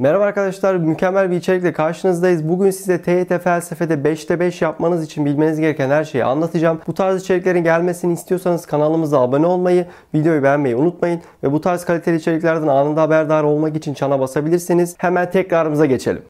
Merhaba 0.00 0.24
arkadaşlar, 0.24 0.74
mükemmel 0.74 1.30
bir 1.30 1.36
içerikle 1.36 1.72
karşınızdayız. 1.72 2.48
Bugün 2.48 2.70
size 2.70 3.02
TYT 3.02 3.42
felsefede 3.42 3.94
5'te 3.94 4.40
5 4.40 4.62
yapmanız 4.62 5.04
için 5.04 5.26
bilmeniz 5.26 5.60
gereken 5.60 5.90
her 5.90 6.04
şeyi 6.04 6.24
anlatacağım. 6.24 6.80
Bu 6.86 6.94
tarz 6.94 7.22
içeriklerin 7.22 7.64
gelmesini 7.64 8.12
istiyorsanız 8.12 8.66
kanalımıza 8.66 9.20
abone 9.20 9.46
olmayı, 9.46 9.86
videoyu 10.14 10.42
beğenmeyi 10.42 10.76
unutmayın. 10.76 11.22
Ve 11.42 11.52
bu 11.52 11.60
tarz 11.60 11.84
kaliteli 11.84 12.16
içeriklerden 12.16 12.66
anında 12.66 13.02
haberdar 13.02 13.42
olmak 13.42 13.76
için 13.76 13.94
çana 13.94 14.20
basabilirsiniz. 14.20 14.94
Hemen 14.98 15.30
tekrarımıza 15.30 15.86
geçelim. 15.86 16.22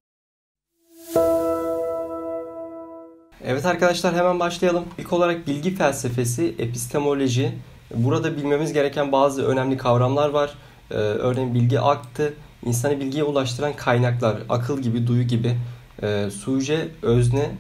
Evet 3.45 3.67
arkadaşlar 3.67 4.15
hemen 4.15 4.41
başlayalım. 4.41 4.85
İlk 4.99 5.13
olarak 5.13 5.47
bilgi 5.47 5.75
felsefesi, 5.75 6.55
epistemoloji. 6.59 7.53
Burada 7.95 8.37
bilmemiz 8.37 8.73
gereken 8.73 9.13
bazı 9.13 9.47
önemli 9.47 9.77
kavramlar 9.77 10.31
var. 10.31 10.55
Ee, 10.91 10.95
örneğin 10.95 11.55
bilgi 11.55 11.81
aktı, 11.81 12.35
insanı 12.69 13.01
bilgiye 13.01 13.25
ulaştıran 13.25 13.73
kaynaklar, 13.77 14.37
akıl 14.49 14.83
gibi, 14.83 15.07
duyu 15.07 15.23
gibi, 15.23 15.57
e, 16.03 16.31
suje, 16.31 16.89
özne, 17.03 17.51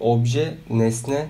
obje, 0.00 0.54
nesne, 0.70 1.26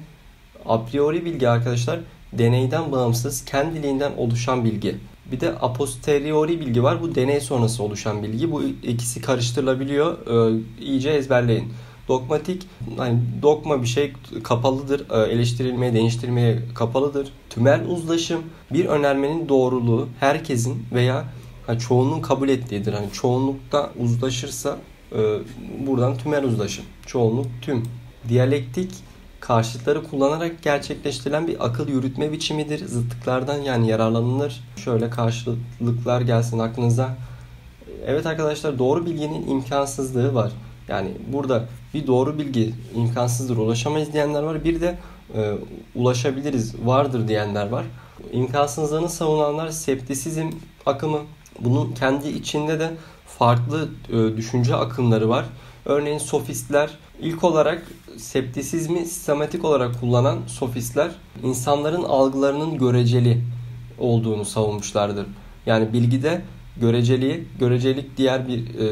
a 0.66 0.80
priori 0.80 1.24
bilgi 1.24 1.48
arkadaşlar 1.48 2.00
deneyden 2.32 2.92
bağımsız, 2.92 3.45
kendiliğinden 3.45 4.12
oluşan 4.16 4.64
bilgi. 4.64 4.96
Bir 5.32 5.41
de 5.41 5.52
a 5.52 5.72
posteriori 5.72 6.60
bilgi 6.60 6.82
var. 6.82 7.02
Bu 7.02 7.14
deney 7.14 7.41
sonrası 7.41 7.82
oluşan 7.82 8.22
bilgi. 8.22 8.52
Bu 8.52 8.62
ikisi 8.62 9.20
karıştırılabiliyor. 9.20 10.19
Ee, 10.27 10.60
iyice 10.80 11.10
ezberleyin. 11.10 11.72
Dogmatik, 12.08 12.66
hani 12.97 13.19
dogma 13.42 13.83
bir 13.83 13.86
şey 13.86 14.12
kapalıdır, 14.42 15.06
e, 15.10 15.33
eleştirilmeye, 15.33 15.94
değiştirilmeye 15.94 16.58
kapalıdır. 16.74 17.33
Tümel 17.50 17.86
uzlaşım, 17.86 18.41
bir 18.72 18.84
önermenin 18.84 19.48
doğruluğu 19.48 20.08
herkesin 20.20 20.86
veya 20.92 21.24
hani 21.70 21.80
çoğunluğun 21.80 22.20
kabul 22.20 22.48
ettiğidir. 22.48 22.92
Hani 22.92 23.12
çoğunlukta 23.12 23.91
uzlaşırsa 23.98 24.77
e, 25.12 25.38
buradan 25.87 26.16
tümel 26.16 26.45
uzlaşım. 26.45 26.84
Çoğunluk 27.06 27.47
tüm. 27.62 27.83
Diyalektik 28.28 28.91
karşıtları 29.41 30.03
kullanarak 30.03 30.62
gerçekleştirilen 30.62 31.48
bir 31.48 31.67
akıl 31.67 31.89
yürütme 31.89 32.33
biçimidir. 32.33 32.86
Zıtlıklardan 32.86 33.59
yani 33.59 33.89
yararlanılır. 33.89 34.61
Şöyle 34.77 35.11
karşılıklar 35.11 36.20
gelsin 36.20 36.59
aklınıza. 36.59 37.17
Evet 38.06 38.27
arkadaşlar 38.27 38.78
doğru 38.78 39.06
bilginin 39.06 39.48
imkansızlığı 39.48 40.34
var. 40.34 40.53
Yani 40.89 41.11
burada 41.33 41.64
bir 41.94 42.06
doğru 42.06 42.39
bilgi 42.39 42.75
imkansızdır, 42.94 43.56
ulaşamayız 43.56 44.12
diyenler 44.12 44.42
var. 44.42 44.64
Bir 44.64 44.81
de 44.81 44.98
e, 45.34 45.53
ulaşabiliriz, 45.94 46.75
vardır 46.84 47.28
diyenler 47.28 47.69
var. 47.69 47.84
İmkansızlığını 48.33 49.09
savunanlar 49.09 49.70
septisizm 49.70 50.50
akımı. 50.87 51.19
Bunun 51.61 51.92
kendi 51.92 52.28
içinde 52.28 52.80
de 52.80 52.91
farklı 53.27 53.89
e, 54.08 54.36
düşünce 54.36 54.75
akımları 54.75 55.28
var. 55.28 55.44
Örneğin 55.84 56.19
sofistler 56.19 56.91
ilk 57.20 57.44
olarak 57.44 57.83
septisizmi 58.16 58.98
sistematik 58.98 59.64
olarak 59.64 60.00
kullanan 60.00 60.38
sofistler 60.47 61.11
insanların 61.42 62.03
algılarının 62.03 62.78
göreceli 62.78 63.42
olduğunu 63.98 64.44
savunmuşlardır. 64.44 65.27
Yani 65.66 65.92
bilgide 65.92 66.42
göreceliği, 66.81 67.44
görecelik 67.58 68.16
diğer 68.16 68.48
bir 68.48 68.58
e, 68.58 68.84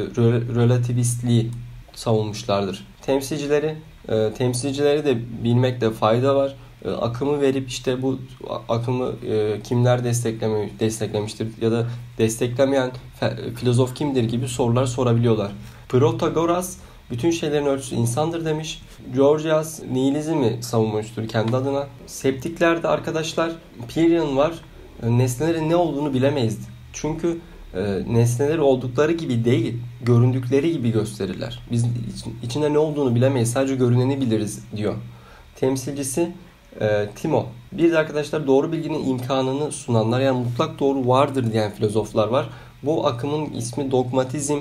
relativistliği 0.54 1.50
savunmuşlardır. 1.94 2.86
Temsilcileri, 3.02 3.76
e, 4.08 4.32
temsilcileri 4.32 5.04
de 5.04 5.18
bilmekte 5.44 5.90
fayda 5.90 6.36
var. 6.36 6.56
E, 6.88 6.92
akımı 6.92 7.40
verip 7.40 7.68
işte 7.68 8.02
bu 8.02 8.18
akımı 8.68 9.12
e, 9.28 9.60
kimler 9.62 10.04
destekleme, 10.04 10.70
desteklemiştir 10.80 11.48
ya 11.60 11.72
da 11.72 11.86
desteklemeyen 12.18 12.90
filozof 13.56 13.94
kimdir 13.94 14.24
gibi 14.24 14.48
sorular 14.48 14.86
sorabiliyorlar. 14.86 15.52
Protagoras 15.88 16.76
bütün 17.10 17.30
şeylerin 17.30 17.66
ölçüsü 17.66 17.94
insandır 17.94 18.44
demiş. 18.44 18.82
Georgias 19.14 19.82
nihilizmi 19.82 20.58
savunmuştur 20.60 21.28
kendi 21.28 21.56
adına. 21.56 21.86
Septiklerde 22.06 22.88
arkadaşlar 22.88 23.52
Pirion 23.88 24.36
var. 24.36 24.52
E, 25.02 25.18
nesnelerin 25.18 25.70
ne 25.70 25.76
olduğunu 25.76 26.14
bilemeyiz. 26.14 26.58
Çünkü 26.92 27.38
e, 27.74 28.02
nesneler 28.08 28.58
oldukları 28.58 29.12
gibi 29.12 29.44
değil, 29.44 29.76
göründükleri 30.02 30.72
gibi 30.72 30.92
gösterirler. 30.92 31.62
Biz 31.72 31.86
içinde 32.42 32.72
ne 32.72 32.78
olduğunu 32.78 33.14
bilemeyiz, 33.14 33.52
sadece 33.52 33.74
görüneni 33.74 34.20
biliriz 34.20 34.64
diyor. 34.76 34.94
Temsilcisi 35.56 36.32
e, 36.80 37.08
Timo. 37.16 37.46
Bir 37.72 37.92
de 37.92 37.98
arkadaşlar 37.98 38.46
doğru 38.46 38.72
bilginin 38.72 39.06
imkanını 39.06 39.72
sunanlar 39.72 40.20
yani 40.20 40.44
mutlak 40.44 40.78
doğru 40.78 41.08
vardır 41.08 41.52
diyen 41.52 41.70
filozoflar 41.70 42.28
var. 42.28 42.48
Bu 42.82 43.06
akımın 43.06 43.52
ismi 43.52 43.90
dogmatizm. 43.90 44.58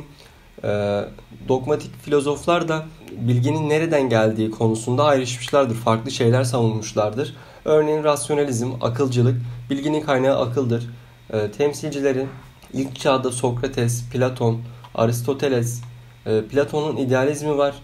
E, 0.64 1.02
dogmatik 1.48 2.02
filozoflar 2.02 2.68
da 2.68 2.86
bilginin 3.12 3.70
nereden 3.70 4.10
geldiği 4.10 4.52
konusunda 4.52 5.04
ayrışmışlardır. 5.04 5.76
Farklı 5.76 6.12
şeyler 6.12 6.44
savunmuşlardır. 6.44 7.36
Örneğin 7.66 8.04
rasyonalizm, 8.04 8.72
akılcılık, 8.82 9.42
bilginin 9.70 10.02
kaynağı 10.02 10.42
akıldır. 10.42 10.90
E, 11.34 11.52
temsilcilerin 11.52 12.30
İlk 12.74 13.00
çağda 13.00 13.32
Sokrates, 13.32 14.10
Platon, 14.10 14.62
Aristoteles, 14.96 15.82
e, 16.26 16.42
Platon'un 16.42 16.98
idealizmi 16.98 17.58
var. 17.58 17.76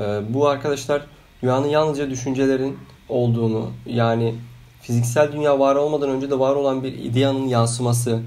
E, 0.00 0.34
bu 0.34 0.48
arkadaşlar 0.48 1.02
dünyanın 1.42 1.68
yalnızca 1.68 2.10
düşüncelerin 2.10 2.78
olduğunu 3.08 3.70
yani 3.86 4.34
fiziksel 4.80 5.32
dünya 5.32 5.58
var 5.58 5.76
olmadan 5.76 6.10
önce 6.10 6.30
de 6.30 6.38
var 6.38 6.54
olan 6.54 6.82
bir 6.82 6.92
ideanın 6.92 7.48
yansıması, 7.48 8.20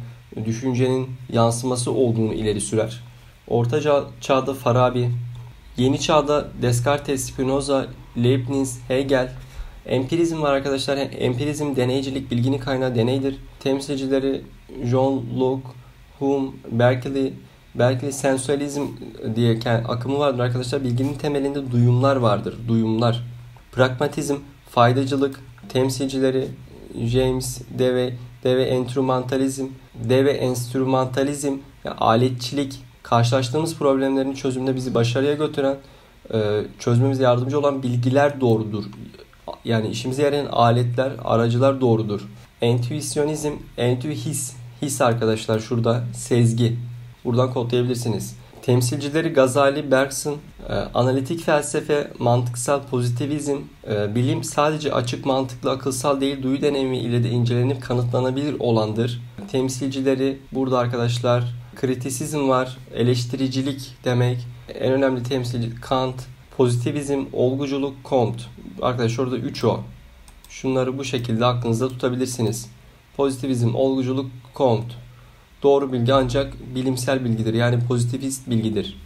düşüncenin 0.46 1.10
yansıması 1.34 1.92
olduğunu 1.92 2.34
ileri 2.34 2.62
sürer. 2.62 3.04
Orta 3.48 4.04
çağda 4.22 4.54
Farabi, 4.54 5.10
yeni 5.78 6.00
çağda 6.00 6.48
Descartes, 6.62 7.26
Spinoza, 7.26 7.88
Leibniz, 8.18 8.80
Hegel, 8.88 9.32
Empirizm 9.86 10.42
var 10.42 10.54
arkadaşlar. 10.54 10.98
Empirizm 10.98 11.76
deneycilik, 11.76 12.32
bilginin 12.32 12.58
kaynağı 12.58 12.96
deneydir. 12.96 13.36
Temsilcileri 13.60 14.42
John 14.86 15.24
Locke, 15.40 15.68
Hume, 16.20 16.50
Berkeley, 16.72 17.34
Berkeley 17.76 18.12
sensualizm 18.12 18.88
diye 19.36 19.60
akımı 19.88 20.20
vardır 20.20 20.40
arkadaşlar. 20.40 20.84
Bilginin 20.84 21.14
temelinde 21.14 21.72
duyumlar 21.72 22.16
vardır. 22.16 22.56
Duyumlar. 22.68 23.24
Pragmatizm, 23.72 24.36
faydacılık, 24.72 25.40
temsilcileri 25.70 26.48
James 27.06 27.62
Deve, 27.80 28.14
Deve 28.44 28.64
enstrümantalizm, 28.64 29.68
Deve 30.10 30.32
enstrümantalizm, 30.32 31.58
yani 31.86 31.96
aletçilik, 31.98 32.80
karşılaştığımız 33.04 33.78
problemlerin 33.78 34.34
çözümünde 34.34 34.76
bizi 34.76 34.94
başarıya 34.94 35.34
götüren, 35.34 35.78
e, 36.34 36.62
çözmemize 36.80 37.24
yardımcı 37.24 37.60
olan 37.60 37.84
bilgiler 37.84 38.42
doğrudur. 38.42 38.84
Yani 39.66 39.88
işimize 39.88 40.24
yarayan 40.24 40.46
aletler, 40.46 41.12
aracılar 41.24 41.82
doğrudur. 41.82 42.22
Entüisyonizm, 42.62 43.54
entü 43.78 44.12
his, 44.12 44.54
His 44.82 45.02
arkadaşlar 45.02 45.60
şurada 45.60 46.04
sezgi. 46.14 46.78
Buradan 47.26 47.54
kodlayabilirsiniz. 47.54 48.36
Temsilcileri 48.62 49.30
Gazali, 49.30 49.92
Bergson, 49.92 50.38
e, 50.70 50.74
analitik 50.74 51.44
felsefe, 51.44 52.12
mantıksal 52.20 52.82
pozitivizm, 52.84 53.58
e, 53.88 54.16
bilim 54.16 54.44
sadece 54.44 54.94
açık 54.94 55.26
mantıklı 55.26 55.72
akılsal 55.72 56.22
değil 56.22 56.44
duyu 56.44 56.62
deneyimi 56.62 56.98
ile 56.98 57.24
de 57.24 57.30
incelenip 57.30 57.82
kanıtlanabilir 57.82 58.56
olandır. 58.60 59.22
Temsilcileri 59.52 60.38
burada 60.52 60.80
arkadaşlar 60.80 61.44
kritisizm 61.76 62.50
var, 62.50 62.78
eleştiricilik 62.94 63.94
demek. 64.04 64.48
En 64.80 64.94
önemli 64.94 65.24
temsilci 65.24 65.76
Kant, 65.76 66.16
pozitivizm, 66.58 67.26
olguculuk, 67.34 67.96
Comte. 68.06 68.44
Arkadaşlar 68.82 69.24
orada 69.24 69.38
3 69.38 69.64
o. 69.64 69.80
Şunları 70.50 70.98
bu 70.98 71.04
şekilde 71.04 71.46
aklınızda 71.46 71.90
tutabilirsiniz. 71.90 72.70
Pozitivizm, 73.18 73.76
olguculuk, 73.76 74.32
Comte. 74.56 75.01
Doğru 75.64 75.94
bilgi 75.94 76.14
ancak 76.14 76.54
bilimsel 76.76 77.26
bilgidir. 77.26 77.54
Yani 77.54 77.80
pozitivist 77.88 78.50
bilgidir. 78.50 78.98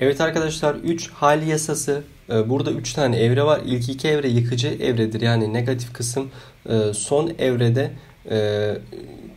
Evet 0.00 0.20
arkadaşlar 0.20 0.74
3 0.74 1.10
hal 1.10 1.46
yasası. 1.46 2.02
Ee, 2.30 2.48
burada 2.48 2.70
3 2.70 2.92
tane 2.92 3.16
evre 3.16 3.44
var. 3.44 3.60
İlk 3.66 3.88
iki 3.88 4.08
evre 4.08 4.28
yıkıcı 4.28 4.68
evredir. 4.68 5.20
Yani 5.20 5.52
negatif 5.52 5.92
kısım. 5.92 6.30
Ee, 6.68 6.92
son 6.94 7.32
evrede 7.38 7.92
e, 8.30 8.70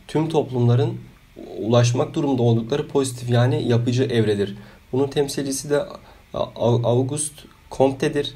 tüm 0.08 0.28
toplumların 0.28 0.94
ulaşmak 1.58 2.14
durumunda 2.14 2.42
oldukları 2.42 2.88
pozitif 2.88 3.30
yani 3.30 3.68
yapıcı 3.68 4.04
evredir. 4.04 4.56
Bunun 4.92 5.08
temsilcisi 5.08 5.70
de 5.70 5.82
August 6.34 7.32
Comte'dir. 7.70 8.34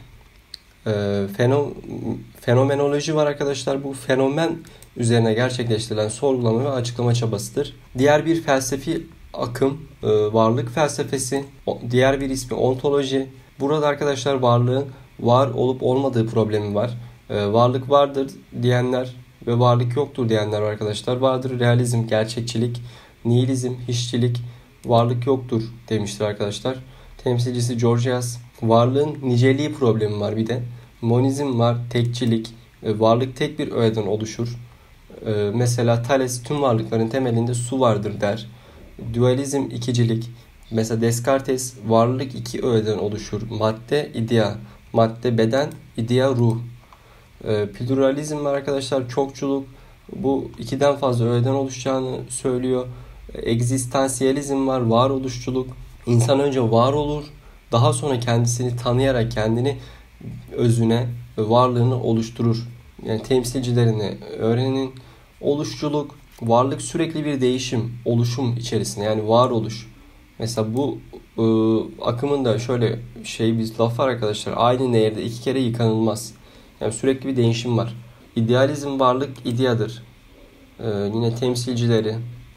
Fenomenoloji 2.41 3.15
var 3.15 3.27
arkadaşlar. 3.27 3.85
Bu 3.85 3.93
fenomen 3.93 4.59
üzerine 4.97 5.35
gerçekleştirilen 5.35 6.09
sorgulama 6.09 6.65
ve 6.65 6.71
açıklama 6.71 7.15
çabasıdır. 7.15 7.77
Diğer 7.99 8.27
bir 8.27 8.43
felsefi 8.43 9.07
akım 9.35 9.81
e, 10.03 10.09
varlık 10.09 10.71
felsefesi, 10.71 11.45
diğer 11.91 12.21
bir 12.21 12.31
ismi 12.31 12.57
ontoloji. 12.57 13.27
Burada 13.61 13.87
arkadaşlar 13.87 14.35
varlığın 14.35 14.87
var 15.21 15.49
olup 15.49 15.83
olmadığı 15.83 16.27
problemi 16.27 16.75
var. 16.75 16.91
E, 17.31 17.53
varlık 17.53 17.91
vardır 17.91 18.31
diyenler 18.63 19.15
ve 19.47 19.59
varlık 19.59 19.97
yoktur 19.97 20.29
diyenler 20.29 20.63
arkadaşlar 20.63 21.17
vardır. 21.17 21.61
Realizm, 21.61 22.07
gerçekçilik, 22.07 22.83
nihilizm, 23.25 23.75
hiççilik, 23.89 24.41
varlık 24.85 25.27
yoktur 25.27 25.63
demiştir 25.89 26.25
arkadaşlar. 26.25 26.79
Temsilcisi 27.25 27.79
Georgias. 27.79 28.39
Varlığın 28.63 29.19
niceliği 29.23 29.73
problemi 29.73 30.21
var 30.21 30.37
bir 30.37 30.47
de. 30.47 30.63
Monizm 31.01 31.59
var, 31.59 31.77
tekçilik. 31.91 32.55
Varlık 32.83 33.37
tek 33.37 33.59
bir 33.59 33.73
öğeden 33.73 34.07
oluşur. 34.07 34.59
Ee, 35.27 35.51
mesela 35.55 36.03
Thales 36.03 36.43
tüm 36.43 36.63
varlıkların 36.63 37.09
temelinde 37.09 37.55
su 37.55 37.81
vardır 37.81 38.21
der. 38.21 38.47
Dualizm 39.15 39.63
ikicilik. 39.63 40.31
Mesela 40.71 41.01
Descartes 41.01 41.75
varlık 41.87 42.35
iki 42.35 42.67
öğeden 42.67 42.99
oluşur. 42.99 43.43
Madde, 43.51 44.11
idea. 44.15 44.55
Madde, 44.93 45.39
beden, 45.39 45.69
idea, 45.97 46.29
ruh. 46.29 46.57
Ee, 47.45 47.67
pluralizm 47.67 48.47
arkadaşlar 48.47 49.09
çokçuluk. 49.09 49.67
Bu 50.17 50.51
ikiden 50.59 50.97
fazla 50.97 51.25
öğeden 51.25 51.53
oluşacağını 51.53 52.17
söylüyor. 52.29 52.87
Egzistansiyalizm 53.35 54.67
var, 54.67 54.81
varoluşçuluk. 54.81 55.69
İnsan 56.07 56.41
önce 56.41 56.71
var 56.71 56.93
olur, 56.93 57.25
daha 57.73 57.93
sonra 57.93 58.21
kendisini 58.21 58.77
tanıyarak 58.77 59.33
kendini 59.33 59.79
özüne, 60.53 61.07
varlığını 61.39 62.03
oluşturur. 62.03 62.69
Yani 63.07 63.23
temsilcilerini 63.23 64.19
öğrenin. 64.39 64.95
Oluşçuluk, 65.41 66.15
varlık 66.43 66.83
sürekli 66.83 67.25
bir 67.25 67.41
değişim, 67.41 67.93
oluşum 68.05 68.57
içerisinde 68.57 69.05
yani 69.05 69.29
varoluş. 69.29 69.91
Mesela 70.39 70.75
bu 70.75 70.99
e, 71.39 71.45
akımın 72.05 72.45
da 72.45 72.59
şöyle 72.59 72.99
şey 73.25 73.59
bir 73.59 73.79
laf 73.81 73.99
var 73.99 74.09
arkadaşlar. 74.09 74.55
Aynı 74.57 74.93
nehirde 74.93 75.25
iki 75.25 75.41
kere 75.41 75.61
yıkanılmaz. 75.61 76.35
Yani 76.81 76.93
sürekli 76.93 77.29
bir 77.29 77.37
değişim 77.37 77.79
var. 77.79 77.95
İdealizm 78.37 79.01
varlık 79.01 79.31
ideadır. 79.45 80.03
Ee, 80.81 81.11
yine 81.15 81.35
temsilcileri. 81.35 82.15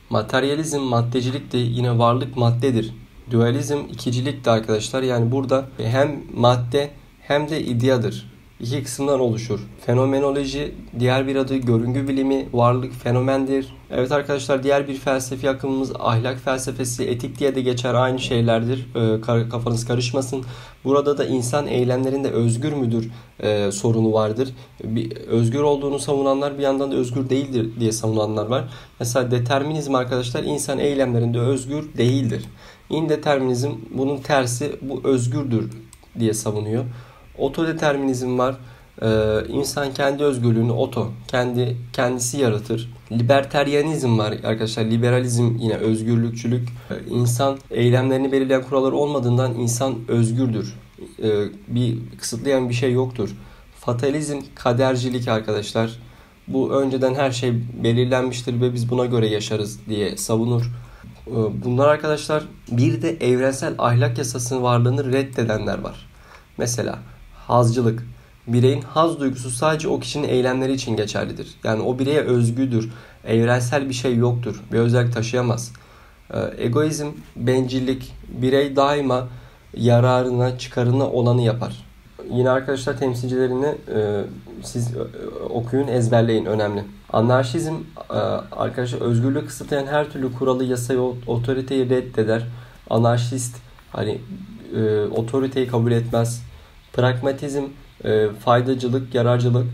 Materyalizm 0.10 0.80
maddecilik 0.80 1.52
de 1.52 1.58
yine 1.58 1.98
varlık 1.98 2.38
maddedir. 2.38 2.94
Dualizm 3.32 3.78
ikicilik 3.92 4.46
de 4.46 4.52
arkadaşlar. 4.52 5.04
Yani 5.04 5.32
burada 5.32 5.66
hem 5.78 6.24
madde 6.34 6.90
hem 7.22 7.50
de 7.50 7.64
ideadır 7.64 8.33
iki 8.60 8.84
kısımdan 8.84 9.20
oluşur. 9.20 9.60
Fenomenoloji 9.86 10.74
diğer 11.00 11.28
bir 11.28 11.36
adı 11.36 11.56
görüngü 11.56 12.08
bilimi, 12.08 12.48
varlık 12.54 12.94
fenomendir. 12.94 13.74
Evet 13.92 14.12
arkadaşlar 14.12 14.64
diğer 14.64 14.88
bir 14.88 14.96
felsefi 14.96 15.50
akımımız 15.50 15.92
ahlak 16.00 16.40
felsefesi, 16.40 17.04
etik 17.04 17.40
diye 17.40 17.56
de 17.56 17.62
geçer 17.62 17.94
aynı 17.94 18.20
şeylerdir. 18.20 18.88
Ee, 18.96 19.50
kafanız 19.50 19.86
karışmasın. 19.86 20.44
Burada 20.84 21.18
da 21.18 21.26
insan 21.26 21.68
eylemlerinde 21.68 22.30
özgür 22.30 22.74
müdür 22.74 23.12
e, 23.40 23.72
sorunu 23.72 24.14
vardır. 24.14 24.50
Bir, 24.84 25.18
özgür 25.18 25.62
olduğunu 25.62 26.00
savunanlar 26.00 26.58
bir 26.58 26.64
yandan 26.64 26.92
da 26.92 26.96
özgür 26.96 27.30
değildir 27.30 27.70
diye 27.80 27.92
savunanlar 27.92 28.46
var. 28.46 28.64
Mesela 29.00 29.32
determinizm 29.32 29.96
arkadaşlar 29.96 30.44
insan 30.44 30.80
eylemlerinde 30.80 31.40
özgür 31.40 31.84
değildir. 31.98 32.46
İndeterminizm 32.90 33.72
bunun 33.92 34.18
tersi 34.18 34.76
bu 34.82 35.02
özgürdür 35.04 35.72
diye 36.20 36.34
savunuyor. 36.34 36.86
Otodeterminizm 37.38 38.38
var. 38.38 38.56
Ee, 39.02 39.08
insan 39.50 39.94
kendi 39.94 40.24
özgürlüğünü 40.24 40.72
oto, 40.72 41.12
kendi 41.28 41.78
kendisi 41.94 42.38
yaratır. 42.38 42.94
Liberteryanizm 43.12 44.18
var 44.18 44.32
arkadaşlar. 44.32 44.86
Liberalizm 44.86 45.56
yine 45.58 45.74
özgürlükçülük. 45.74 46.70
Ee, 46.70 47.10
insan 47.10 47.58
eylemlerini 47.72 48.32
belirleyen 48.32 48.64
kuralları 48.64 48.96
olmadığından 48.96 49.54
insan 49.54 49.96
özgürdür. 50.08 50.74
Ee, 51.24 51.30
bir 51.68 51.98
kısıtlayan 52.20 52.70
bir 52.70 52.74
şey 52.74 52.92
yoktur. 52.92 53.30
Fatalizm, 53.80 54.42
kadercilik 54.56 55.28
arkadaşlar. 55.28 56.00
Bu 56.48 56.72
önceden 56.72 57.16
her 57.16 57.32
şey 57.32 57.54
belirlenmiştir 57.84 58.62
ve 58.62 58.74
biz 58.74 58.90
buna 58.90 59.06
göre 59.06 59.28
yaşarız 59.28 59.80
diye 59.90 60.18
savunur. 60.18 60.72
Ee, 61.28 61.32
bunlar 61.66 61.88
arkadaşlar 61.88 62.44
bir 62.72 63.02
de 63.02 63.10
evrensel 63.10 63.74
ahlak 63.78 64.18
yasasının 64.18 64.64
varlığını 64.64 65.14
reddedenler 65.14 65.80
var. 65.80 66.10
Mesela 66.58 67.00
hazcılık. 67.48 68.04
Bireyin 68.48 68.82
haz 68.82 69.20
duygusu 69.20 69.50
sadece 69.50 69.88
o 69.88 70.00
kişinin 70.00 70.28
eylemleri 70.28 70.74
için 70.74 70.96
geçerlidir. 70.96 71.48
Yani 71.64 71.82
o 71.82 72.00
bireye 72.00 72.22
özgüdür. 72.22 72.92
Evrensel 73.28 73.90
bir 73.90 73.94
şey 73.94 74.16
yoktur. 74.16 74.64
Bir 74.72 74.78
özellik 74.78 75.14
taşıyamaz. 75.14 75.72
Ee, 76.34 76.40
egoizm, 76.58 77.08
bencillik. 77.36 78.14
Birey 78.30 78.76
daima 78.76 79.28
yararına, 79.78 80.58
çıkarına 80.58 81.10
olanı 81.10 81.42
yapar. 81.42 81.86
Yine 82.32 82.50
arkadaşlar 82.50 82.98
temsilcilerini 82.98 83.76
e, 83.96 84.24
siz 84.64 84.96
e, 84.96 85.00
okuyun, 85.50 85.88
ezberleyin. 85.88 86.46
Önemli. 86.46 86.84
Anarşizm 87.14 87.74
e, 88.10 88.18
arkadaşlar 88.52 89.02
özgürlüğü 89.02 89.46
kısıtlayan 89.46 89.88
her 89.88 90.12
türlü 90.12 90.34
kuralı, 90.34 90.64
yasayı, 90.64 91.00
otoriteyi 91.28 91.90
reddeder. 91.90 92.44
Anarşist 92.90 93.56
hani 93.92 94.22
e, 94.76 95.02
otoriteyi 95.02 95.68
kabul 95.68 95.92
etmez 95.92 96.44
pragmatizm, 96.94 97.64
e, 98.06 98.30
faydacılık, 98.30 99.16
yararcılık, 99.16 99.68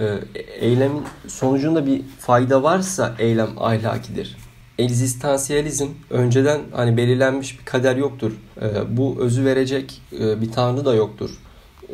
e, 0.00 0.18
eylemin 0.60 1.02
sonucunda 1.28 1.86
bir 1.86 2.02
fayda 2.18 2.62
varsa 2.62 3.14
eylem 3.18 3.50
ahlakidir. 3.58 4.36
Egzistansiyalizm 4.78 5.88
önceden 6.10 6.60
hani 6.72 6.96
belirlenmiş 6.96 7.58
bir 7.58 7.64
kader 7.64 7.96
yoktur. 7.96 8.32
E, 8.62 8.96
bu 8.96 9.16
özü 9.20 9.44
verecek 9.44 10.02
e, 10.20 10.40
bir 10.40 10.52
tanrı 10.52 10.84
da 10.84 10.94
yoktur. 10.94 11.30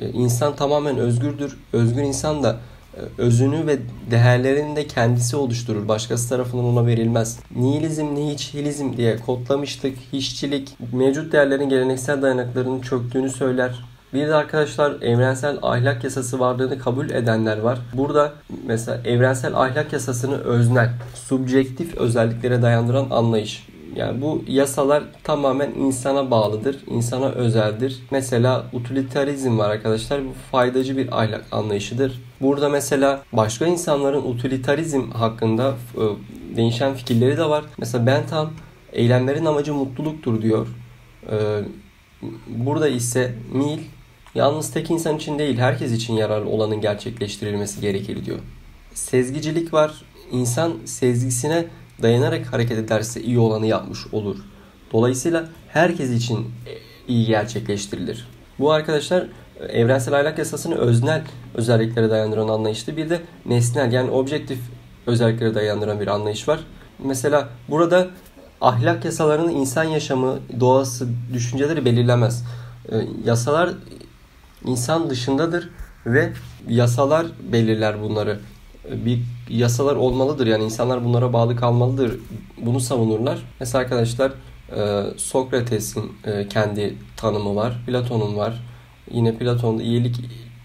E, 0.01 0.09
insan 0.09 0.57
tamamen 0.57 0.97
özgürdür. 0.97 1.57
Özgür 1.73 2.03
insan 2.03 2.43
da 2.43 2.61
e, 2.97 3.01
özünü 3.19 3.67
ve 3.67 3.79
değerlerini 4.11 4.77
de 4.77 4.87
kendisi 4.87 5.37
oluşturur. 5.37 5.89
Başkası 5.89 6.29
tarafından 6.29 6.65
ona 6.65 6.87
verilmez. 6.87 7.39
Nihilizm, 7.57 8.15
nihilizm 8.15 8.97
diye 8.97 9.17
kodlamıştık. 9.17 9.99
Hiççilik, 10.13 10.77
mevcut 10.93 11.33
değerlerin 11.33 11.69
geleneksel 11.69 12.23
dayanaklarının 12.23 12.81
çöktüğünü 12.81 13.31
söyler. 13.31 13.85
Bir 14.15 14.29
de 14.29 14.35
arkadaşlar 14.35 15.03
evrensel 15.03 15.59
ahlak 15.63 16.05
yasası 16.05 16.41
varlığını 16.41 16.79
kabul 16.79 17.11
edenler 17.11 17.59
var. 17.59 17.79
Burada 17.95 18.33
mesela 18.67 19.01
evrensel 19.05 19.55
ahlak 19.55 19.93
yasasını 19.93 20.37
öznel, 20.37 20.91
subjektif 21.15 21.97
özelliklere 21.97 22.63
dayandıran 22.63 23.07
anlayış. 23.11 23.67
Yani 23.97 24.23
bu 24.23 24.45
yasalar 24.49 25.03
tamamen 25.25 25.71
insana 25.71 26.31
bağlıdır, 26.31 26.77
insana 26.87 27.29
özeldir. 27.29 28.03
Mesela 28.11 28.67
utilitarizm 28.73 29.59
var 29.59 29.71
arkadaşlar. 29.71 30.25
Bu 30.25 30.33
faydacı 30.51 30.97
bir 30.97 31.23
ahlak 31.23 31.45
anlayışıdır. 31.53 32.23
Burada 32.41 32.69
mesela 32.69 33.23
başka 33.33 33.67
insanların 33.67 34.23
utilitarizm 34.23 35.11
hakkında 35.11 35.75
e, 35.95 36.03
değişen 36.57 36.95
fikirleri 36.95 37.37
de 37.37 37.49
var. 37.49 37.65
Mesela 37.79 38.07
Bentham 38.07 38.51
eylemlerin 38.93 39.45
amacı 39.45 39.75
mutluluktur 39.75 40.43
diyor. 40.43 40.67
E, 41.31 41.37
burada 42.49 42.89
ise 42.89 43.35
Mill 43.53 43.79
Yalnız 44.37 44.71
tek 44.71 44.91
insan 44.91 45.17
için 45.17 45.39
değil, 45.39 45.59
herkes 45.59 45.93
için 45.93 46.15
yararlı 46.15 46.51
olanın 46.51 46.81
gerçekleştirilmesi 46.81 47.81
gerekir 47.81 48.25
diyor. 48.25 48.39
Sezgicilik 48.95 49.73
var. 49.73 50.03
İnsan 50.33 50.73
sezgisine 50.85 51.65
dayanarak 52.03 52.53
hareket 52.53 52.79
ederse 52.79 53.23
iyi 53.23 53.39
olanı 53.39 53.67
yapmış 53.67 54.07
olur. 54.13 54.37
Dolayısıyla 54.93 55.49
herkes 55.69 56.11
için 56.11 56.47
iyi 57.09 57.27
gerçekleştirilir. 57.27 58.29
Bu 58.59 58.73
arkadaşlar 58.73 59.27
evrensel 59.69 60.21
ahlak 60.21 60.39
yasasını 60.39 60.75
öznel 60.75 61.23
özelliklere 61.55 62.11
dayandıran 62.11 62.49
anlayıştı. 62.49 62.97
Bir 62.97 63.11
de 63.11 63.21
nesnel 63.47 63.93
yani 63.93 64.11
objektif 64.11 64.59
özelliklere 65.07 65.55
dayandıran 65.55 66.01
bir 66.01 66.07
anlayış 66.07 66.49
var. 66.49 66.61
Mesela 67.05 67.49
burada 67.69 68.07
ahlak 68.61 69.05
yasalarının 69.05 69.53
insan 69.53 69.85
yaşamı, 69.85 70.39
doğası, 70.61 71.09
düşünceleri 71.33 71.85
belirlemez. 71.85 72.45
Yasalar 73.25 73.71
insan 74.67 75.11
dışındadır 75.11 75.71
ve 76.07 76.33
yasalar 76.69 77.27
belirler 77.53 78.03
bunları. 78.03 78.41
Bir 78.91 79.21
yasalar 79.49 79.97
olmalıdır 79.97 80.47
yani 80.47 80.65
insanlar 80.65 81.05
bunlara 81.05 81.33
bağlı 81.33 81.57
kalmalıdır. 81.57 82.21
Bunu 82.59 82.81
savunurlar. 82.81 83.39
Mesela 83.61 83.83
arkadaşlar 83.83 84.33
e, 84.77 85.03
Sokrates'in 85.17 86.13
e, 86.25 86.49
kendi 86.49 86.95
tanımı 87.17 87.57
var. 87.57 87.83
Platon'un 87.87 88.37
var. 88.37 88.63
Yine 89.11 89.35
Platon'da 89.35 89.83
iyilik 89.83 90.17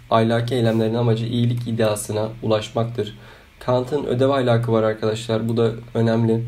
ahlaki 0.10 0.56
eylemlerin 0.56 0.96
amacı 0.96 1.26
iyilik 1.26 1.68
ideasına 1.68 2.30
ulaşmaktır. 2.44 3.18
Kant'ın 3.60 4.06
ödev 4.06 4.30
ahlakı 4.30 4.72
var 4.72 4.84
arkadaşlar. 4.84 5.50
Bu 5.50 5.58
da 5.58 5.72
önemli. 5.94 6.46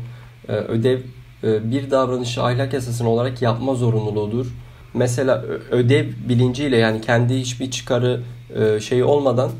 E, 0.48 0.52
ödev 0.52 1.00
bir 1.42 1.90
davranışı 1.90 2.42
ahlak 2.42 2.72
yasasını 2.72 3.08
olarak 3.08 3.42
yapma 3.42 3.74
zorunluluğudur 3.74 4.46
mesela 4.94 5.44
ödev 5.70 6.06
bilinciyle 6.28 6.76
yani 6.76 7.00
kendi 7.00 7.34
hiçbir 7.34 7.70
çıkarı 7.70 8.20
e, 8.54 8.80
şeyi 8.80 9.04
olmadan 9.04 9.50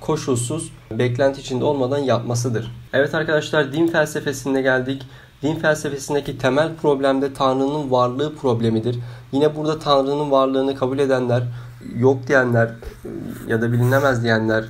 koşulsuz, 0.00 0.72
beklenti 0.90 1.40
içinde 1.40 1.64
olmadan 1.64 1.98
yapmasıdır. 1.98 2.72
Evet 2.92 3.14
arkadaşlar 3.14 3.72
din 3.72 3.86
felsefesinde 3.86 4.62
geldik. 4.62 5.02
Din 5.42 5.54
felsefesindeki 5.54 6.38
temel 6.38 6.74
problem 6.82 7.22
de 7.22 7.34
Tanrı'nın 7.34 7.90
varlığı 7.90 8.36
problemidir. 8.36 8.98
Yine 9.32 9.56
burada 9.56 9.78
Tanrı'nın 9.78 10.30
varlığını 10.30 10.76
kabul 10.76 10.98
edenler, 10.98 11.42
yok 11.96 12.26
diyenler 12.28 12.70
ya 13.48 13.62
da 13.62 13.72
bilinemez 13.72 14.22
diyenler 14.22 14.64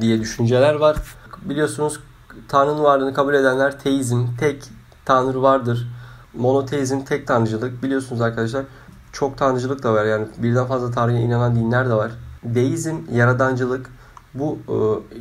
diye 0.00 0.20
düşünceler 0.20 0.74
var. 0.74 0.96
Biliyorsunuz 1.42 2.00
Tanrı'nın 2.48 2.84
varlığını 2.84 3.14
kabul 3.14 3.34
edenler 3.34 3.78
teizm, 3.78 4.26
tek 4.40 4.62
Tanrı 5.04 5.42
vardır 5.42 5.86
Monoteizm 6.34 7.00
tek 7.00 7.26
tanrıcılık. 7.26 7.82
Biliyorsunuz 7.82 8.20
arkadaşlar 8.20 8.64
çok 9.14 9.38
tanrıcılık 9.38 9.82
da 9.82 9.94
var. 9.94 10.04
Yani 10.04 10.26
birden 10.38 10.66
fazla 10.66 10.90
tanrıya 10.90 11.20
inanan 11.20 11.56
dinler 11.56 11.88
de 11.88 11.94
var. 11.94 12.10
Deizm 12.44 12.96
yaradancılık. 13.12 13.90
Bu 14.34 14.58
e, 14.68 14.76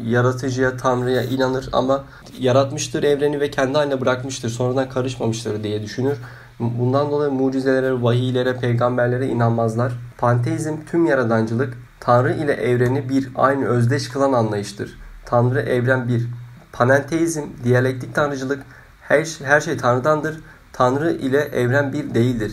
yaratıcıya, 0.09 0.77
tanrıya 0.77 1.23
inanır 1.23 1.69
ama 1.73 2.03
yaratmıştır 2.39 3.03
evreni 3.03 3.39
ve 3.39 3.51
kendi 3.51 3.73
haline 3.73 4.01
bırakmıştır. 4.01 4.49
Sonradan 4.49 4.89
karışmamıştır 4.89 5.63
diye 5.63 5.81
düşünür. 5.83 6.17
Bundan 6.59 7.11
dolayı 7.11 7.31
mucizelere, 7.31 8.03
vahiylere, 8.03 8.59
peygamberlere 8.59 9.27
inanmazlar. 9.27 9.93
Panteizm 10.17 10.75
tüm 10.91 11.05
yaradancılık, 11.05 11.77
Tanrı 11.99 12.33
ile 12.33 12.53
evreni 12.53 13.09
bir 13.09 13.29
aynı 13.35 13.65
özdeş 13.65 14.07
kılan 14.07 14.33
anlayıştır. 14.33 14.99
Tanrı 15.25 15.61
evren 15.61 16.07
bir. 16.07 16.27
Panenteizm, 16.71 17.43
diyalektik 17.63 18.15
tanrıcılık, 18.15 18.63
her, 19.01 19.27
her 19.43 19.61
şey 19.61 19.77
Tanrı'dandır. 19.77 20.39
Tanrı 20.73 21.11
ile 21.11 21.39
evren 21.39 21.93
bir 21.93 22.13
değildir. 22.13 22.51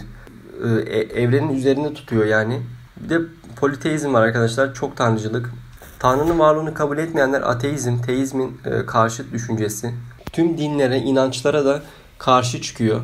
E, 0.86 0.98
evrenin 0.98 1.54
üzerinde 1.54 1.94
tutuyor 1.94 2.24
yani. 2.24 2.62
Bir 2.96 3.10
de 3.10 3.20
politeizm 3.56 4.14
var 4.14 4.22
arkadaşlar. 4.22 4.74
Çok 4.74 4.96
tanrıcılık. 4.96 5.50
Tanrı'nın 5.98 6.38
varlığını 6.38 6.74
kabul 6.74 6.98
etmeyenler 6.98 7.40
ateizm, 7.40 8.02
teizmin 8.02 8.60
e, 8.64 8.86
karşıt 8.86 9.32
düşüncesi. 9.32 9.94
Tüm 10.32 10.58
dinlere, 10.58 10.98
inançlara 10.98 11.64
da 11.64 11.82
karşı 12.18 12.62
çıkıyor. 12.62 13.00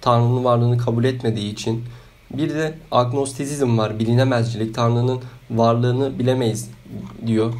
Tanrı'nın 0.00 0.44
varlığını 0.44 0.78
kabul 0.78 1.04
etmediği 1.04 1.52
için. 1.52 1.84
Bir 2.30 2.54
de 2.54 2.78
agnostizm 2.90 3.78
var, 3.78 3.98
bilinemezcilik. 3.98 4.74
Tanrı'nın 4.74 5.20
varlığını 5.50 6.18
bilemeyiz 6.18 6.70
diyor. 7.26 7.52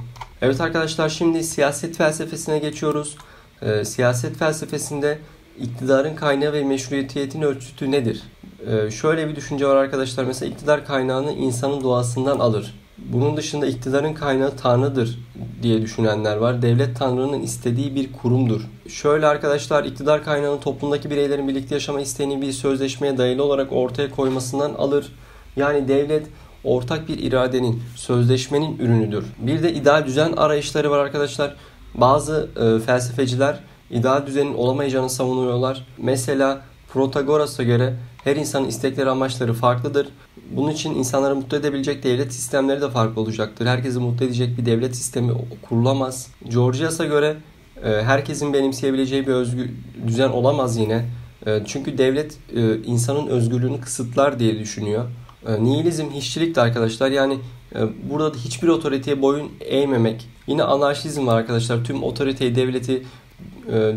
Evet 0.42 0.60
arkadaşlar 0.60 1.08
şimdi 1.08 1.44
siyaset 1.44 1.96
felsefesine 1.96 2.58
geçiyoruz. 2.58 3.16
Ee, 3.62 3.84
siyaset 3.84 4.37
felsefesinde 4.37 5.18
iktidarın 5.60 6.16
kaynağı 6.16 6.52
ve 6.52 6.64
meşruiyetin 6.64 7.42
ölçütü 7.42 7.90
nedir? 7.90 8.22
Ee, 8.66 8.90
şöyle 8.90 9.28
bir 9.28 9.36
düşünce 9.36 9.66
var 9.66 9.76
arkadaşlar. 9.76 10.24
Mesela 10.24 10.52
iktidar 10.52 10.86
kaynağını 10.86 11.32
insanın 11.32 11.80
doğasından 11.80 12.38
alır. 12.38 12.74
Bunun 12.98 13.36
dışında 13.36 13.66
iktidarın 13.66 14.14
kaynağı 14.14 14.56
Tanrı'dır 14.56 15.18
diye 15.62 15.82
düşünenler 15.82 16.36
var. 16.36 16.62
Devlet 16.62 16.98
Tanrı'nın 16.98 17.40
istediği 17.40 17.94
bir 17.94 18.12
kurumdur. 18.12 18.60
Şöyle 18.88 19.26
arkadaşlar 19.26 19.84
iktidar 19.84 20.24
kaynağını 20.24 20.60
toplumdaki 20.60 21.10
bireylerin 21.10 21.48
birlikte 21.48 21.74
yaşama 21.74 22.00
isteğini 22.00 22.42
bir 22.42 22.52
sözleşmeye 22.52 23.18
dayalı 23.18 23.44
olarak 23.44 23.72
ortaya 23.72 24.10
koymasından 24.10 24.74
alır. 24.74 25.12
Yani 25.56 25.88
devlet 25.88 26.26
ortak 26.64 27.08
bir 27.08 27.18
iradenin, 27.18 27.82
sözleşmenin 27.96 28.78
ürünüdür. 28.78 29.24
Bir 29.38 29.62
de 29.62 29.72
ideal 29.72 30.06
düzen 30.06 30.32
arayışları 30.32 30.90
var 30.90 30.98
arkadaşlar. 30.98 31.56
Bazı 31.94 32.48
e, 32.56 32.84
felsefeciler 32.86 33.60
ideal 33.90 34.26
düzenin 34.26 34.54
olamayacağını 34.54 35.11
savunuyorlar. 35.11 35.87
Mesela 35.99 36.62
Protagoras'a 36.92 37.62
göre 37.62 37.94
her 38.25 38.37
insanın 38.37 38.68
istekleri 38.68 39.11
amaçları 39.11 39.54
farklıdır. 39.54 40.09
Bunun 40.50 40.70
için 40.70 40.94
insanları 40.94 41.37
mutlu 41.37 41.56
edebilecek 41.56 42.02
devlet 42.02 42.32
sistemleri 42.32 42.80
de 42.80 42.90
farklı 42.90 43.20
olacaktır. 43.20 43.66
Herkesi 43.66 43.99
mutlu 43.99 44.25
edecek 44.25 44.59
bir 44.59 44.66
devlet 44.66 44.97
sistemi 44.97 45.32
kurulamaz. 45.62 46.28
Georgias'a 46.49 47.04
göre 47.04 47.37
e, 47.85 47.88
herkesin 47.88 48.52
benimseyebileceği 48.52 49.26
bir 49.26 49.32
özgü 49.32 49.70
düzen 50.06 50.28
olamaz 50.28 50.76
yine. 50.76 51.04
E, 51.47 51.61
çünkü 51.66 51.99
devlet 51.99 52.38
e, 52.56 52.82
insanın 52.82 53.26
özgürlüğünü 53.26 53.80
kısıtlar 53.80 54.38
diye 54.38 54.59
düşünüyor. 54.59 55.04
Nihilizm 55.61 56.11
hiççilik 56.11 56.56
de 56.56 56.61
arkadaşlar. 56.61 57.11
Yani 57.11 57.38
burada 58.11 58.35
da 58.35 58.38
hiçbir 58.38 58.68
otoriteye 58.68 59.23
boyun 59.23 59.49
eğmemek. 59.61 60.28
Yine 60.47 60.62
anarşizm 60.62 61.26
var 61.26 61.37
arkadaşlar. 61.37 61.85
Tüm 61.85 62.02
otoriteyi, 62.02 62.56
devleti, 62.56 63.02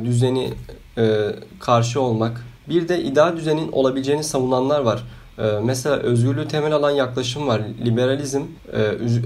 düzeni 0.05 0.53
karşı 1.59 2.01
olmak. 2.01 2.45
Bir 2.69 2.87
de 2.87 3.03
ideal 3.03 3.37
düzenin 3.37 3.71
olabileceğini 3.71 4.23
savunanlar 4.23 4.79
var. 4.79 5.03
Ee, 5.39 5.43
mesela 5.63 5.95
özgürlüğü 5.95 6.47
temel 6.47 6.73
alan 6.73 6.91
yaklaşım 6.91 7.47
var. 7.47 7.61
Liberalizm 7.85 8.41
e, 8.73 8.77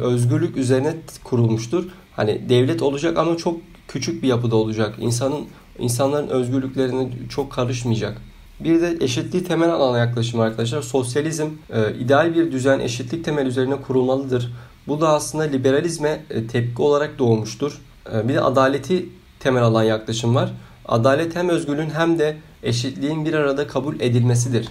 özgürlük 0.02 0.58
üzerine 0.58 0.96
kurulmuştur. 1.24 1.86
Hani 2.16 2.50
devlet 2.50 2.82
olacak 2.82 3.18
ama 3.18 3.38
çok 3.38 3.58
küçük 3.88 4.24
bir 4.24 4.28
yapıda 4.28 4.56
olacak. 4.56 4.96
İnsanın 5.00 5.46
insanların 5.80 6.28
özgürlüklerine 6.28 7.10
çok 7.30 7.52
karışmayacak. 7.52 8.22
Bir 8.60 8.82
de 8.82 8.98
eşitliği 9.02 9.44
temel 9.44 9.72
alan 9.72 10.00
yaklaşım 10.00 10.40
arkadaşlar. 10.40 10.82
Sosyalizm 10.82 11.48
e, 11.74 11.94
ideal 12.00 12.36
bir 12.36 12.52
düzen 12.52 12.80
eşitlik 12.80 13.26
temel 13.26 13.46
üzerine 13.46 13.76
kurulmalıdır. 13.76 14.52
Bu 14.88 15.02
da 15.02 15.10
aslında 15.10 15.44
liberalizme 15.44 16.24
e, 16.30 16.48
tepki 16.48 16.82
olarak 16.82 17.20
doğmuştur. 17.20 17.82
Bir 18.24 18.34
de 18.34 18.42
adaleti 18.42 19.06
temel 19.40 19.64
alan 19.64 19.84
yaklaşım 19.84 20.36
var. 20.36 20.54
Adalet 20.86 21.36
hem 21.36 21.50
özgürlüğün 21.50 21.90
hem 21.90 22.20
de 22.20 22.38
eşitliğin 22.64 23.26
bir 23.26 23.34
arada 23.34 23.68
kabul 23.68 24.00
edilmesidir. 24.00 24.68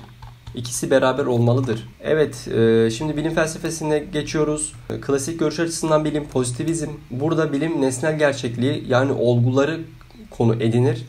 İkisi 0.55 0.91
beraber 0.91 1.27
olmalıdır. 1.27 1.89
Evet, 2.01 2.49
e, 2.49 2.91
şimdi 2.91 3.17
bilim 3.17 3.35
felsefesine 3.35 3.99
geçiyoruz. 3.99 4.73
Klasik 5.01 5.41
görüş 5.41 5.61
açısından 5.61 6.05
bilim 6.05 6.29
pozitivizm. 6.29 6.91
Burada 7.11 7.53
bilim 7.53 7.81
nesnel 7.81 8.19
gerçekliği 8.19 8.85
yani 8.89 9.13
olguları 9.13 9.81
konu 10.31 10.55
edinir. 10.55 11.03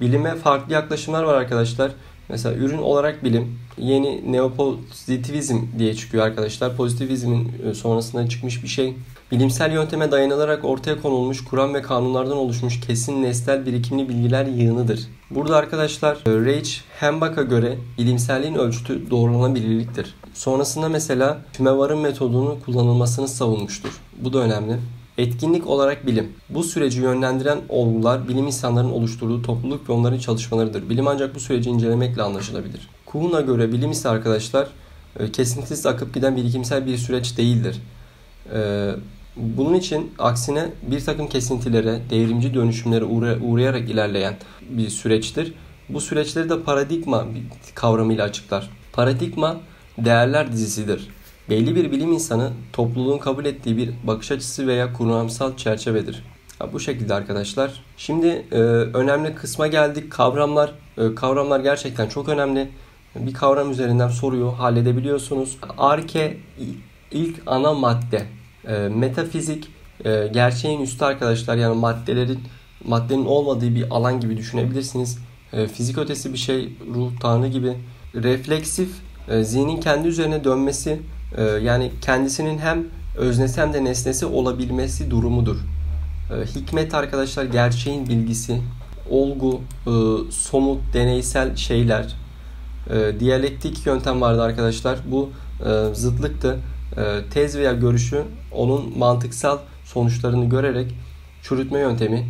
Bilime 0.00 0.34
farklı 0.34 0.72
yaklaşımlar 0.72 1.22
var 1.22 1.34
arkadaşlar. 1.34 1.92
Mesela 2.28 2.54
ürün 2.54 2.78
olarak 2.78 3.24
bilim 3.24 3.58
yeni 3.78 4.32
neopozitivizm 4.32 5.58
diye 5.78 5.94
çıkıyor 5.94 6.26
arkadaşlar. 6.26 6.76
Pozitivizmin 6.76 7.52
e, 7.70 7.74
sonrasında 7.74 8.28
çıkmış 8.28 8.62
bir 8.62 8.68
şey. 8.68 8.94
Bilimsel 9.32 9.72
yönteme 9.72 10.10
dayanılarak 10.10 10.64
ortaya 10.64 11.00
konulmuş 11.00 11.44
kuram 11.44 11.74
ve 11.74 11.82
kanunlardan 11.82 12.36
oluşmuş 12.36 12.80
kesin 12.80 13.22
nesnel 13.22 13.66
birikimli 13.66 14.08
bilgiler 14.08 14.46
yığınıdır. 14.46 15.00
Burada 15.30 15.56
arkadaşlar 15.56 16.16
e, 16.16 16.44
Reich 16.44 16.70
Hembach'a 17.00 17.42
göre 17.42 17.78
bilimselliğin 17.98 18.54
ölçütü 18.54 19.10
doğrulanabilirliktir. 19.10 20.14
Sonrasında 20.34 20.88
mesela 20.88 21.38
tümevarın 21.52 21.98
metodunun 21.98 22.60
kullanılmasını 22.60 23.28
savunmuştur. 23.28 24.00
Bu 24.20 24.32
da 24.32 24.38
önemli. 24.38 24.76
Etkinlik 25.18 25.66
olarak 25.66 26.06
bilim. 26.06 26.32
Bu 26.48 26.62
süreci 26.62 27.00
yönlendiren 27.00 27.58
olgular 27.68 28.28
bilim 28.28 28.46
insanların 28.46 28.90
oluşturduğu 28.90 29.42
topluluk 29.42 29.88
ve 29.88 29.92
onların 29.92 30.18
çalışmalarıdır. 30.18 30.88
Bilim 30.90 31.08
ancak 31.08 31.34
bu 31.34 31.40
süreci 31.40 31.70
incelemekle 31.70 32.22
anlaşılabilir. 32.22 32.88
Kuhn'a 33.06 33.40
göre 33.40 33.72
bilim 33.72 33.90
ise 33.90 34.08
arkadaşlar 34.08 34.68
e, 35.18 35.32
kesintisiz 35.32 35.86
akıp 35.86 36.14
giden 36.14 36.36
birikimsel 36.36 36.86
bir 36.86 36.96
süreç 36.96 37.38
değildir. 37.38 37.80
E, 38.54 38.90
bunun 39.36 39.74
için 39.74 40.12
aksine 40.18 40.68
bir 40.82 41.04
takım 41.04 41.28
kesintilere, 41.28 42.00
devrimci 42.10 42.54
dönüşümlere 42.54 43.04
uğrayarak 43.40 43.90
ilerleyen 43.90 44.34
bir 44.70 44.88
süreçtir. 44.88 45.54
Bu 45.88 46.00
süreçleri 46.00 46.50
de 46.50 46.62
paradigma 46.62 47.26
kavramıyla 47.74 48.24
açıklar. 48.24 48.70
Paradigma 48.92 49.56
değerler 49.98 50.52
dizisidir. 50.52 51.08
Belli 51.50 51.76
bir 51.76 51.92
bilim 51.92 52.12
insanı 52.12 52.50
topluluğun 52.72 53.18
kabul 53.18 53.44
ettiği 53.44 53.76
bir 53.76 53.90
bakış 54.04 54.32
açısı 54.32 54.66
veya 54.66 54.92
kuramsal 54.92 55.56
çerçevedir. 55.56 56.24
bu 56.72 56.80
şekilde 56.80 57.14
arkadaşlar. 57.14 57.82
Şimdi 57.96 58.46
e, 58.52 58.56
önemli 58.56 59.34
kısma 59.34 59.66
geldik. 59.66 60.12
Kavramlar 60.12 60.72
e, 60.98 61.14
kavramlar 61.14 61.60
gerçekten 61.60 62.08
çok 62.08 62.28
önemli. 62.28 62.68
Bir 63.16 63.34
kavram 63.34 63.70
üzerinden 63.70 64.08
soruyu 64.08 64.48
halledebiliyorsunuz. 64.50 65.58
Arke 65.78 66.36
ilk 67.10 67.42
ana 67.46 67.74
madde. 67.74 68.26
E, 68.68 68.88
metafizik 68.88 69.68
e, 70.04 70.26
gerçeğin 70.32 70.80
üstü 70.80 71.04
arkadaşlar. 71.04 71.56
Yani 71.56 71.76
maddelerin 71.76 72.40
maddenin 72.84 73.24
olmadığı 73.24 73.74
bir 73.74 73.90
alan 73.90 74.20
gibi 74.20 74.36
düşünebilirsiniz. 74.36 75.18
E, 75.52 75.66
fizik 75.66 75.98
ötesi 75.98 76.32
bir 76.32 76.38
şey, 76.38 76.72
ruh, 76.94 77.12
tanrı 77.20 77.48
gibi. 77.48 77.76
Refleksif 78.14 78.90
e, 79.28 79.44
zihnin 79.44 79.80
kendi 79.80 80.08
üzerine 80.08 80.44
dönmesi 80.44 81.00
e, 81.36 81.42
yani 81.42 81.90
kendisinin 82.00 82.58
hem 82.58 82.84
öznesi 83.16 83.60
hem 83.60 83.72
de 83.72 83.84
nesnesi 83.84 84.26
olabilmesi 84.26 85.10
durumudur. 85.10 85.56
E, 86.30 86.46
hikmet 86.46 86.94
arkadaşlar 86.94 87.44
gerçeğin 87.44 88.06
bilgisi, 88.06 88.60
olgu, 89.10 89.60
somut, 90.30 90.94
deneysel 90.94 91.56
şeyler. 91.56 92.14
E, 92.90 93.20
diyalektik 93.20 93.86
yöntem 93.86 94.20
vardı 94.20 94.42
arkadaşlar. 94.42 94.98
Bu 95.10 95.30
e, 95.66 95.94
zıtlıktı. 95.94 96.58
E, 96.96 97.20
tez 97.30 97.58
veya 97.58 97.72
görüşü 97.72 98.22
onun 98.52 98.98
mantıksal 98.98 99.58
sonuçlarını 99.84 100.48
görerek 100.48 100.94
çürütme 101.42 101.78
yöntemi. 101.78 102.26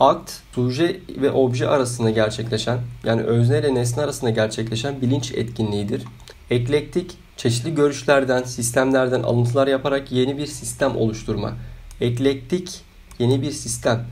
Akt, 0.00 0.32
suje 0.54 1.00
ve 1.08 1.30
obje 1.30 1.68
arasında 1.68 2.10
gerçekleşen 2.10 2.78
yani 3.04 3.22
özne 3.22 3.58
ile 3.58 3.74
nesne 3.74 4.02
arasında 4.02 4.30
gerçekleşen 4.30 5.00
bilinç 5.00 5.32
etkinliğidir. 5.32 6.04
Eklektik, 6.50 7.12
çeşitli 7.36 7.74
görüşlerden, 7.74 8.42
sistemlerden 8.42 9.22
alıntılar 9.22 9.66
yaparak 9.66 10.12
yeni 10.12 10.38
bir 10.38 10.46
sistem 10.46 10.96
oluşturma. 10.96 11.52
Eklektik, 12.00 12.80
yeni 13.18 13.42
bir 13.42 13.50
sistem. 13.50 14.04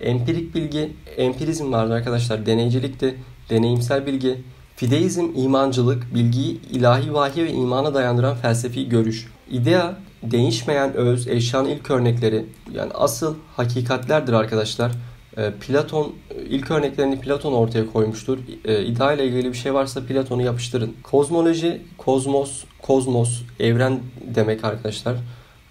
Empirik 0.00 0.54
bilgi, 0.54 0.92
empirizm 1.16 1.72
vardır 1.72 1.94
arkadaşlar. 1.94 2.46
Deneycilikti, 2.46 3.16
deneyimsel 3.50 4.06
bilgi. 4.06 4.42
Fideizm, 4.76 5.28
imancılık, 5.36 6.14
bilgiyi 6.14 6.60
ilahi 6.70 7.14
vahiy 7.14 7.44
ve 7.44 7.52
imana 7.52 7.94
dayandıran 7.94 8.36
felsefi 8.36 8.88
görüş. 8.88 9.28
İdea, 9.50 9.94
değişmeyen 10.22 10.94
öz, 10.94 11.28
eşyanın 11.28 11.68
ilk 11.68 11.90
örnekleri. 11.90 12.46
Yani 12.72 12.92
asıl 12.94 13.34
hakikatlerdir 13.56 14.32
arkadaşlar. 14.32 14.92
E, 15.36 15.50
Platon 15.50 16.12
ilk 16.48 16.70
örneklerini 16.70 17.20
Platon 17.20 17.52
ortaya 17.52 17.86
koymuştur. 17.92 18.38
E, 18.64 18.84
İdeal 18.84 19.18
ile 19.18 19.26
ilgili 19.26 19.52
bir 19.52 19.58
şey 19.58 19.74
varsa 19.74 20.06
Platon'u 20.06 20.42
yapıştırın. 20.42 20.94
Kozmoloji, 21.02 21.82
kozmos, 21.98 22.64
kozmos, 22.82 23.42
evren 23.60 24.00
demek 24.34 24.64
arkadaşlar. 24.64 25.16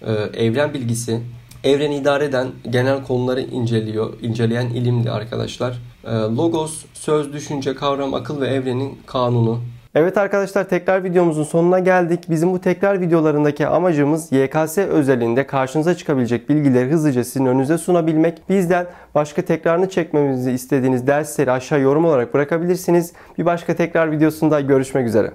E, 0.06 0.12
evren 0.12 0.74
bilgisi, 0.74 1.20
evreni 1.64 1.96
idare 1.96 2.24
eden 2.24 2.48
genel 2.70 3.04
konuları 3.04 3.40
inceliyor, 3.40 4.20
inceleyen 4.22 4.66
ilimdi 4.66 5.10
arkadaşlar. 5.10 5.78
E, 6.04 6.10
logos, 6.10 6.84
söz, 6.94 7.32
düşünce, 7.32 7.74
kavram, 7.74 8.14
akıl 8.14 8.40
ve 8.40 8.46
evrenin 8.46 8.98
kanunu. 9.06 9.60
Evet 9.94 10.18
arkadaşlar 10.18 10.68
tekrar 10.68 11.04
videomuzun 11.04 11.44
sonuna 11.44 11.78
geldik. 11.78 12.24
Bizim 12.30 12.52
bu 12.52 12.60
tekrar 12.60 13.00
videolarındaki 13.00 13.66
amacımız 13.66 14.32
YKS 14.32 14.78
özelinde 14.78 15.46
karşınıza 15.46 15.94
çıkabilecek 15.94 16.48
bilgileri 16.48 16.90
hızlıca 16.90 17.24
sizin 17.24 17.46
önünüze 17.46 17.78
sunabilmek. 17.78 18.42
Bizden 18.48 18.86
başka 19.14 19.42
tekrarını 19.42 19.88
çekmemizi 19.88 20.52
istediğiniz 20.52 21.06
dersleri 21.06 21.52
aşağı 21.52 21.80
yorum 21.80 22.04
olarak 22.04 22.34
bırakabilirsiniz. 22.34 23.12
Bir 23.38 23.44
başka 23.44 23.76
tekrar 23.76 24.12
videosunda 24.12 24.60
görüşmek 24.60 25.06
üzere. 25.06 25.30